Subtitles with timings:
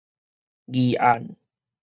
[0.67, 1.37] 議案